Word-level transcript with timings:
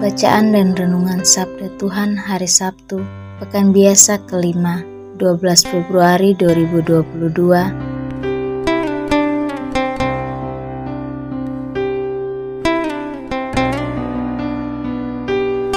Bacaan 0.00 0.56
dan 0.56 0.72
Renungan 0.72 1.28
Sabda 1.28 1.68
Tuhan 1.76 2.16
Hari 2.16 2.48
Sabtu, 2.48 3.04
Pekan 3.36 3.68
Biasa 3.68 4.16
kelima, 4.24 4.80
12 5.20 5.44
Februari 5.68 6.32
2022, 6.40 7.28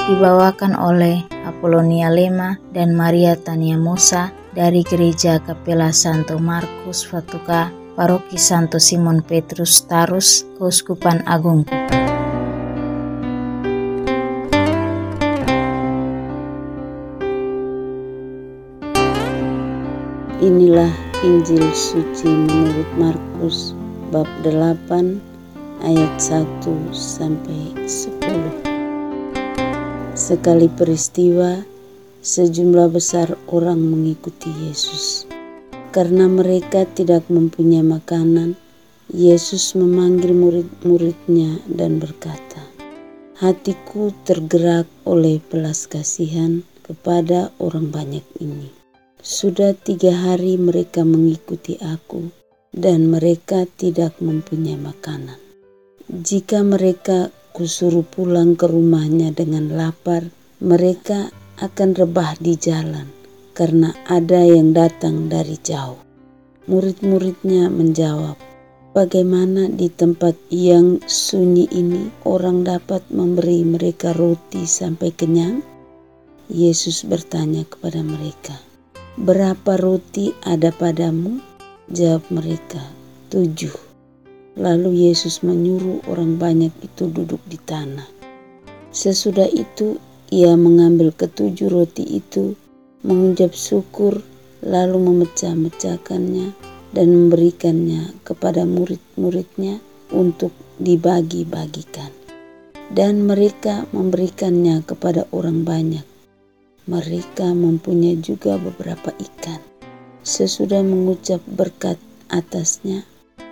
dibawakan 0.07 0.71
oleh 0.79 1.19
Apolonia 1.43 2.07
Lema 2.07 2.55
dan 2.71 2.95
Maria 2.95 3.35
Tania 3.35 3.75
Musa 3.75 4.31
dari 4.55 4.87
Gereja 4.87 5.43
Kapela 5.43 5.91
Santo 5.91 6.39
Markus 6.39 7.03
Fatuka, 7.03 7.67
Paroki 7.99 8.39
Santo 8.39 8.79
Simon 8.79 9.19
Petrus 9.19 9.83
Tarus, 9.83 10.47
Keuskupan 10.55 11.27
Agung 11.27 11.67
Kupang. 11.67 12.02
Inilah 20.43 20.91
Injil 21.23 21.71
suci 21.71 22.27
menurut 22.27 22.91
Markus 22.99 23.71
bab 24.11 24.27
8 24.43 24.51
ayat 25.87 26.13
1 26.19 26.67
sampai 26.91 27.71
10. 27.87 30.11
Sekali 30.11 30.67
peristiwa, 30.67 31.63
sejumlah 32.19 32.91
besar 32.91 33.39
orang 33.55 33.87
mengikuti 33.87 34.51
Yesus. 34.67 35.31
Karena 35.95 36.27
mereka 36.27 36.83
tidak 36.91 37.23
mempunyai 37.31 37.87
makanan, 37.87 38.59
Yesus 39.15 39.79
memanggil 39.79 40.35
murid-muridnya 40.35 41.63
dan 41.71 42.03
berkata, 42.03 42.67
Hatiku 43.39 44.11
tergerak 44.27 44.91
oleh 45.07 45.39
belas 45.39 45.87
kasihan 45.87 46.67
kepada 46.83 47.55
orang 47.63 47.95
banyak 47.95 48.27
ini 48.43 48.82
sudah 49.23 49.71
tiga 49.71 50.11
hari 50.11 50.59
mereka 50.59 51.07
mengikuti 51.07 51.79
aku, 51.79 52.27
dan 52.75 53.07
mereka 53.07 53.63
tidak 53.79 54.19
mempunyai 54.19 54.75
makanan. 54.75 55.39
Jika 56.11 56.61
mereka 56.61 57.31
kusuruh 57.55 58.03
pulang 58.03 58.59
ke 58.59 58.67
rumahnya 58.67 59.31
dengan 59.31 59.71
lapar, 59.71 60.27
mereka 60.59 61.31
akan 61.63 61.95
rebah 61.95 62.35
di 62.43 62.59
jalan 62.59 63.07
karena 63.55 63.95
ada 64.11 64.43
yang 64.43 64.75
datang 64.75 65.31
dari 65.31 65.55
jauh. 65.63 66.03
Murid-muridnya 66.67 67.71
menjawab, 67.71 68.35
Bagaimana 68.93 69.73
di 69.73 69.89
tempat 69.89 70.37
yang 70.53 71.01
sunyi 71.09 71.65
ini 71.73 72.13
orang 72.29 72.61
dapat 72.61 73.01
memberi 73.09 73.65
mereka 73.65 74.13
roti 74.13 74.69
sampai 74.69 75.09
kenyang? 75.09 75.65
Yesus 76.45 77.01
bertanya 77.01 77.65
kepada 77.65 78.05
mereka, 78.05 78.53
Berapa 79.13 79.77
roti 79.77 80.33
ada 80.41 80.73
padamu? 80.73 81.37
Jawab 81.85 82.33
mereka, 82.33 82.81
tujuh. 83.29 83.69
Lalu 84.57 85.05
Yesus 85.05 85.45
menyuruh 85.45 86.01
orang 86.09 86.41
banyak 86.41 86.73
itu 86.81 87.13
duduk 87.13 87.37
di 87.45 87.61
tanah. 87.61 88.09
Sesudah 88.89 89.45
itu 89.53 90.01
ia 90.33 90.57
mengambil 90.57 91.13
ketujuh 91.13 91.69
roti 91.69 92.01
itu, 92.25 92.57
mengucap 93.05 93.53
syukur, 93.53 94.17
lalu 94.65 94.97
memecah-mecahkannya 94.97 96.49
dan 96.97 97.07
memberikannya 97.13 98.17
kepada 98.25 98.65
murid-muridnya 98.65 99.77
untuk 100.09 100.57
dibagi-bagikan. 100.81 102.09
Dan 102.89 103.29
mereka 103.29 103.85
memberikannya 103.93 104.81
kepada 104.81 105.29
orang 105.29 105.61
banyak 105.61 106.12
mereka 106.83 107.51
mempunyai 107.55 108.19
juga 108.19 108.59
beberapa 108.59 109.15
ikan. 109.15 109.59
Sesudah 110.23 110.83
mengucap 110.83 111.39
berkat 111.47 111.95
atasnya, 112.27 113.07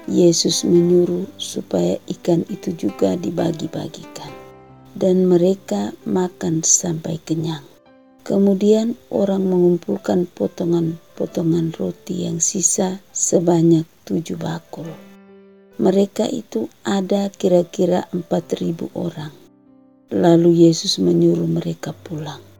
Yesus 0.08 0.68
menyuruh 0.68 1.30
supaya 1.38 2.00
ikan 2.09 2.44
itu 2.52 2.75
juga 2.75 3.16
dibagi-bagikan. 3.16 4.31
Dan 4.92 5.31
mereka 5.31 5.96
makan 6.03 6.68
sampai 6.68 7.16
kenyang. 7.24 7.64
Kemudian 8.22 9.00
orang 9.09 9.48
mengumpulkan 9.48 10.30
potongan-potongan 10.30 11.74
roti 11.74 12.28
yang 12.28 12.44
sisa 12.44 13.02
sebanyak 13.09 13.88
tujuh 14.06 14.38
bakul. 14.38 14.86
Mereka 15.81 16.30
itu 16.30 16.69
ada 16.86 17.31
kira-kira 17.34 18.06
empat 18.13 18.62
ribu 18.62 18.94
orang. 18.94 19.34
Lalu 20.12 20.68
Yesus 20.69 21.00
menyuruh 21.00 21.48
mereka 21.48 21.96
pulang. 21.96 22.50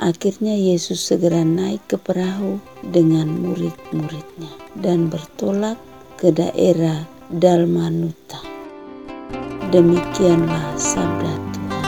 Akhirnya 0.00 0.56
Yesus 0.56 0.96
segera 1.12 1.44
naik 1.44 1.92
ke 1.92 2.00
perahu 2.00 2.56
dengan 2.80 3.28
murid-muridnya 3.36 4.48
dan 4.80 5.12
bertolak 5.12 5.76
ke 6.16 6.32
daerah 6.32 7.04
Dalmanuta. 7.28 8.40
Demikianlah 9.68 10.72
sabda 10.80 11.34
Tuhan. 11.52 11.84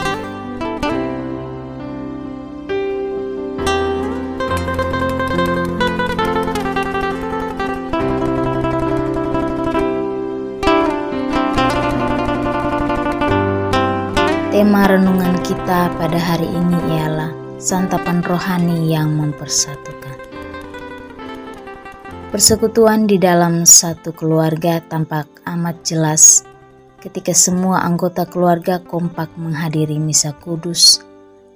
Tema 14.53 14.85
renungan 14.85 15.41
kita 15.41 15.89
pada 15.97 16.19
hari 16.21 16.45
ini 16.45 16.77
ialah 16.93 17.42
santapan 17.63 18.19
rohani 18.19 18.91
yang 18.91 19.15
mempersatukan. 19.15 20.19
Persekutuan 22.27 23.07
di 23.07 23.15
dalam 23.15 23.63
satu 23.63 24.11
keluarga 24.11 24.83
tampak 24.83 25.31
amat 25.47 25.79
jelas 25.87 26.43
ketika 26.99 27.31
semua 27.31 27.87
anggota 27.87 28.27
keluarga 28.27 28.83
kompak 28.83 29.31
menghadiri 29.39 29.95
misa 29.95 30.35
kudus, 30.35 30.99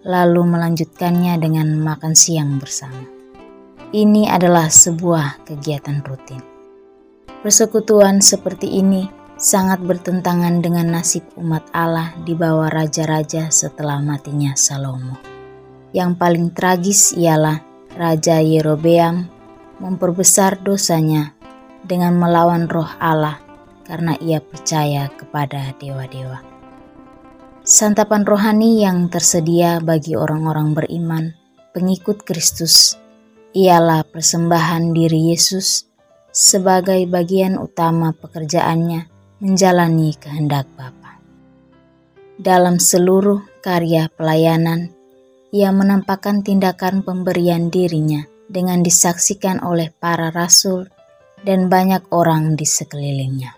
lalu 0.07 0.47
melanjutkannya 0.47 1.35
dengan 1.43 1.75
makan 1.75 2.15
siang 2.15 2.55
bersama. 2.55 3.03
Ini 3.91 4.31
adalah 4.31 4.71
sebuah 4.71 5.43
kegiatan 5.43 5.99
rutin. 6.07 6.39
Persekutuan 7.43 8.23
seperti 8.23 8.79
ini 8.79 9.07
sangat 9.35 9.83
bertentangan 9.83 10.63
dengan 10.63 10.87
nasib 10.99 11.27
umat 11.35 11.67
Allah 11.75 12.15
di 12.23 12.31
bawah 12.31 12.71
raja-raja 12.71 13.51
setelah 13.51 13.99
matinya 13.99 14.55
Salomo. 14.55 15.36
Yang 15.95 16.11
paling 16.19 16.47
tragis 16.51 17.15
ialah 17.15 17.63
Raja 17.95 18.43
Yerobeam 18.43 19.27
memperbesar 19.79 20.59
dosanya 20.59 21.33
dengan 21.85 22.17
melawan 22.19 22.67
roh 22.67 22.89
Allah 22.99 23.39
karena 23.87 24.19
ia 24.19 24.43
percaya 24.43 25.07
kepada 25.07 25.71
dewa-dewa. 25.79 26.43
Santapan 27.67 28.23
rohani 28.23 28.83
yang 28.83 29.07
tersedia 29.11 29.83
bagi 29.83 30.15
orang-orang 30.15 30.75
beriman, 30.75 31.35
pengikut 31.71 32.23
Kristus, 32.23 32.95
ialah 33.55 34.03
persembahan 34.07 34.91
diri 34.91 35.31
Yesus 35.31 35.87
sebagai 36.31 37.03
bagian 37.07 37.59
utama 37.59 38.15
pekerjaannya 38.15 39.07
menjalani 39.43 40.15
kehendak 40.15 40.67
Bapa. 40.75 41.19
Dalam 42.37 42.77
seluruh 42.77 43.41
karya 43.65 44.13
pelayanan 44.13 44.96
ia 45.51 45.71
menampakkan 45.71 46.43
tindakan 46.43 47.03
pemberian 47.03 47.71
dirinya 47.71 48.27
dengan 48.47 48.83
disaksikan 48.83 49.63
oleh 49.63 49.91
para 49.95 50.31
rasul 50.31 50.87
dan 51.43 51.71
banyak 51.71 52.03
orang 52.11 52.55
di 52.57 52.65
sekelilingnya. 52.65 53.55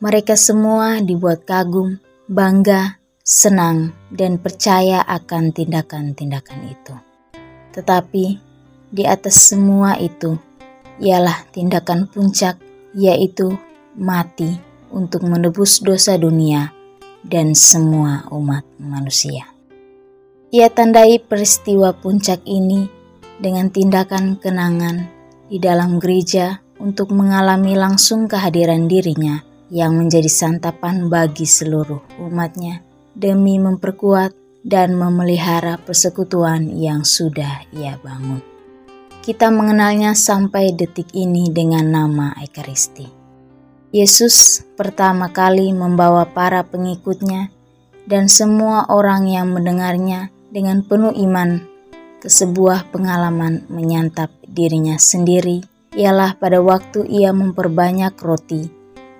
Mereka 0.00 0.32
semua 0.34 0.98
dibuat 1.04 1.44
kagum, 1.44 2.00
bangga, 2.24 2.98
senang, 3.20 3.92
dan 4.08 4.40
percaya 4.40 5.04
akan 5.04 5.52
tindakan-tindakan 5.52 6.60
itu. 6.72 6.94
Tetapi 7.76 8.24
di 8.90 9.04
atas 9.04 9.52
semua 9.52 10.00
itu, 10.00 10.40
ialah 10.98 11.46
tindakan 11.52 12.08
puncak, 12.08 12.56
yaitu 12.96 13.54
mati 13.94 14.58
untuk 14.90 15.22
menebus 15.28 15.78
dosa 15.84 16.18
dunia 16.18 16.74
dan 17.22 17.54
semua 17.54 18.26
umat 18.32 18.64
manusia. 18.80 19.59
Ia 20.50 20.66
tandai 20.66 21.22
peristiwa 21.22 21.94
puncak 21.94 22.42
ini 22.42 22.90
dengan 23.38 23.70
tindakan 23.70 24.34
kenangan 24.34 25.06
di 25.46 25.62
dalam 25.62 26.02
gereja 26.02 26.58
untuk 26.82 27.14
mengalami 27.14 27.78
langsung 27.78 28.26
kehadiran 28.26 28.90
dirinya 28.90 29.46
yang 29.70 29.94
menjadi 29.94 30.26
santapan 30.26 31.06
bagi 31.06 31.46
seluruh 31.46 32.02
umatnya 32.18 32.82
demi 33.14 33.62
memperkuat 33.62 34.34
dan 34.66 34.98
memelihara 34.98 35.78
persekutuan 35.78 36.66
yang 36.74 37.06
sudah 37.06 37.70
ia 37.70 37.94
bangun. 38.02 38.42
Kita 39.22 39.54
mengenalnya 39.54 40.18
sampai 40.18 40.74
detik 40.74 41.14
ini 41.14 41.46
dengan 41.54 41.94
nama 41.94 42.34
Ekaristi. 42.42 43.06
Yesus 43.94 44.66
pertama 44.74 45.30
kali 45.30 45.70
membawa 45.70 46.26
para 46.26 46.66
pengikutnya 46.66 47.54
dan 48.10 48.26
semua 48.26 48.90
orang 48.90 49.30
yang 49.30 49.54
mendengarnya 49.54 50.39
dengan 50.50 50.82
penuh 50.82 51.14
iman 51.14 51.62
ke 52.20 52.28
sebuah 52.28 52.90
pengalaman 52.92 53.64
menyantap 53.72 54.34
dirinya 54.44 54.98
sendiri 55.00 55.64
ialah 55.96 56.36
pada 56.36 56.60
waktu 56.60 57.06
ia 57.08 57.32
memperbanyak 57.32 58.18
roti 58.20 58.68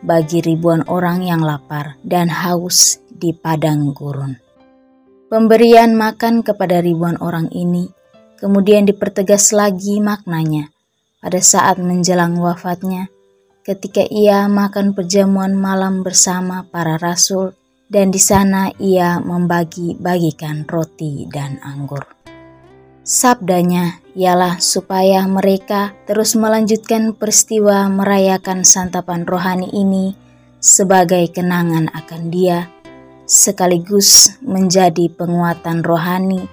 bagi 0.05 0.45
ribuan 0.45 0.85
orang 0.91 1.25
yang 1.25 1.41
lapar 1.41 1.97
dan 2.05 2.29
haus 2.29 3.01
di 3.09 3.33
padang 3.33 3.95
gurun. 3.97 4.37
Pemberian 5.31 5.95
makan 5.95 6.43
kepada 6.43 6.83
ribuan 6.83 7.15
orang 7.23 7.49
ini 7.55 7.89
Kemudian 8.41 8.89
dipertegas 8.89 9.53
lagi 9.53 10.01
maknanya 10.01 10.73
pada 11.21 11.45
saat 11.45 11.77
menjelang 11.77 12.41
wafatnya 12.41 13.13
ketika 13.61 14.01
ia 14.09 14.49
makan 14.49 14.97
perjamuan 14.97 15.53
malam 15.53 16.01
bersama 16.01 16.65
para 16.73 16.97
rasul 16.97 17.53
dan 17.91 18.15
di 18.15 18.23
sana 18.23 18.71
ia 18.79 19.19
membagi-bagikan 19.19 20.63
roti 20.71 21.27
dan 21.27 21.59
anggur. 21.67 22.07
Sabdanya 23.03 23.99
ialah 24.15 24.63
supaya 24.63 25.27
mereka 25.27 25.91
terus 26.07 26.39
melanjutkan 26.39 27.19
peristiwa 27.19 27.91
merayakan 27.91 28.63
santapan 28.63 29.27
rohani 29.27 29.67
ini 29.75 30.15
sebagai 30.63 31.27
kenangan 31.35 31.91
akan 31.91 32.31
dia, 32.31 32.71
sekaligus 33.27 34.39
menjadi 34.39 35.11
penguatan 35.11 35.83
rohani 35.83 36.47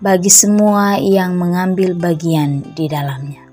bagi 0.00 0.32
semua 0.32 0.96
yang 0.96 1.36
mengambil 1.36 1.92
bagian 1.92 2.64
di 2.72 2.88
dalamnya. 2.88 3.44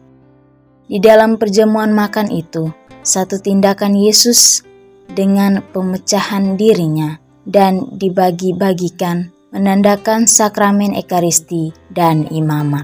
Di 0.86 1.02
dalam 1.04 1.36
perjamuan 1.36 1.92
makan 1.92 2.32
itu, 2.32 2.72
satu 3.04 3.42
tindakan 3.42 3.98
Yesus 3.98 4.62
dengan 5.10 5.60
pemecahan 5.74 6.56
dirinya 6.56 7.25
dan 7.46 7.88
dibagi-bagikan 7.96 9.30
menandakan 9.56 10.28
sakramen 10.28 10.92
Ekaristi 10.98 11.72
dan 11.94 12.28
imamat. 12.28 12.84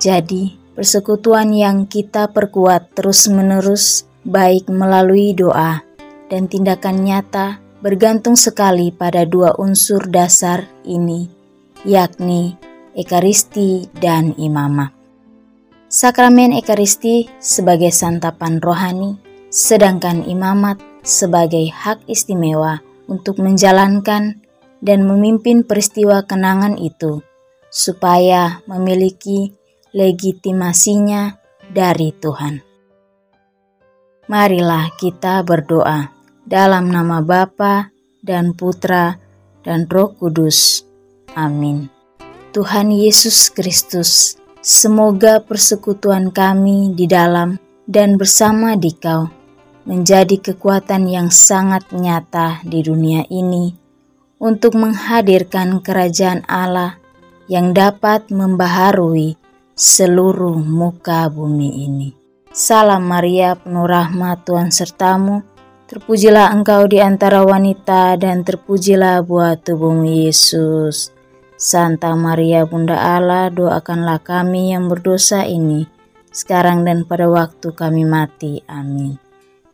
Jadi, 0.00 0.56
persekutuan 0.72 1.52
yang 1.52 1.84
kita 1.84 2.32
perkuat 2.32 2.96
terus-menerus 2.96 4.08
baik 4.24 4.70
melalui 4.72 5.36
doa 5.36 5.84
dan 6.32 6.48
tindakan 6.48 7.04
nyata 7.04 7.60
bergantung 7.82 8.38
sekali 8.38 8.94
pada 8.94 9.26
dua 9.26 9.52
unsur 9.58 10.06
dasar 10.08 10.64
ini, 10.86 11.28
yakni 11.84 12.56
Ekaristi, 12.92 13.88
dan 13.96 14.36
Imamah. 14.36 14.92
Sakramen 15.92 16.56
Ekaristi 16.56 17.28
sebagai 17.36 17.92
santapan 17.92 18.60
rohani, 18.60 19.16
sedangkan 19.52 20.24
imamat 20.24 20.80
sebagai 21.04 21.68
hak 21.68 22.04
istimewa 22.08 22.80
untuk 23.06 23.38
menjalankan 23.38 24.42
dan 24.82 25.06
memimpin 25.06 25.62
peristiwa 25.62 26.26
kenangan 26.26 26.74
itu, 26.78 27.22
supaya 27.70 28.60
memiliki 28.66 29.54
legitimasinya 29.94 31.38
dari 31.70 32.10
Tuhan. 32.12 32.60
Marilah 34.26 34.90
kita 34.98 35.42
berdoa 35.46 36.10
dalam 36.42 36.90
nama 36.90 37.22
Bapa 37.22 37.90
dan 38.22 38.54
Putra 38.54 39.18
dan 39.62 39.86
Roh 39.86 40.14
Kudus. 40.18 40.82
Amin. 41.38 41.90
Tuhan 42.52 42.92
Yesus 42.92 43.48
Kristus, 43.48 44.36
semoga 44.60 45.40
persekutuan 45.40 46.28
kami 46.28 46.92
di 46.92 47.08
dalam 47.08 47.56
dan 47.88 48.20
bersama 48.20 48.76
Dikau 48.76 49.41
menjadi 49.82 50.38
kekuatan 50.38 51.10
yang 51.10 51.28
sangat 51.34 51.90
nyata 51.90 52.62
di 52.62 52.82
dunia 52.86 53.26
ini 53.26 53.74
untuk 54.38 54.78
menghadirkan 54.78 55.82
kerajaan 55.82 56.46
Allah 56.46 56.98
yang 57.50 57.74
dapat 57.74 58.30
membaharui 58.30 59.38
seluruh 59.74 60.58
muka 60.62 61.26
bumi 61.26 61.86
ini. 61.86 62.08
Salam 62.52 63.08
Maria, 63.08 63.56
penuh 63.56 63.88
rahmat 63.88 64.44
Tuhan 64.44 64.68
sertamu. 64.68 65.40
Terpujilah 65.88 66.52
engkau 66.52 66.88
di 66.88 67.00
antara 67.00 67.44
wanita 67.44 68.16
dan 68.16 68.44
terpujilah 68.44 69.24
buah 69.24 69.60
tubuhmu 69.60 70.28
Yesus. 70.28 71.12
Santa 71.56 72.12
Maria 72.16 72.64
Bunda 72.64 72.96
Allah, 72.96 73.52
doakanlah 73.52 74.20
kami 74.24 74.72
yang 74.72 74.88
berdosa 74.88 75.44
ini, 75.44 75.86
sekarang 76.32 76.82
dan 76.82 77.04
pada 77.04 77.28
waktu 77.28 77.70
kami 77.76 78.02
mati. 78.08 78.64
Amin. 78.66 79.31